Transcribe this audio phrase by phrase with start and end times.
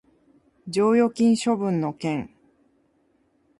[0.71, 2.31] 剰余金処分の件